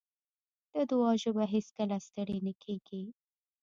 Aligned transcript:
د 0.73 0.75
دعا 0.89 1.11
ژبه 1.23 1.43
هېڅکله 1.53 1.97
ستړې 2.07 2.37
نه 2.45 2.53
کېږي. 2.63 3.03